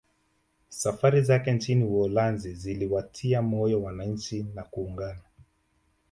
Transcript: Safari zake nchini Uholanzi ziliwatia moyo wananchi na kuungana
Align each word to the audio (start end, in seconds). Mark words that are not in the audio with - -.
Safari 0.69 1.21
zake 1.21 1.51
nchini 1.51 1.83
Uholanzi 1.83 2.53
ziliwatia 2.53 3.41
moyo 3.41 3.83
wananchi 3.83 4.43
na 4.55 4.63
kuungana 4.63 5.21